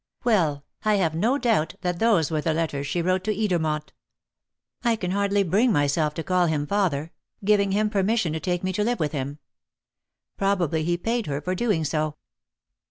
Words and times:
Well, 0.23 0.65
I 0.83 0.95
have 0.95 1.13
no 1.13 1.37
doubt 1.37 1.75
that 1.81 1.99
those 1.99 2.31
were 2.31 2.41
the 2.41 2.55
letters 2.55 2.87
she 2.87 3.03
wrote 3.03 3.23
to 3.25 3.35
Edermont 3.35 3.89
I 4.83 4.95
can 4.95 5.11
hardly 5.11 5.43
bring 5.43 5.71
myself 5.71 6.15
to 6.15 6.23
call 6.23 6.47
him 6.47 6.65
father 6.65 7.11
giving 7.45 7.71
him 7.71 7.91
permission 7.91 8.33
to 8.33 8.39
take 8.39 8.63
me 8.63 8.73
to 8.73 8.83
live 8.83 8.99
with 8.99 9.11
him. 9.11 9.37
Probably 10.37 10.83
he 10.83 10.97
paid 10.97 11.27
her 11.27 11.39
for 11.39 11.53
doing 11.53 11.83
so." 11.85 12.15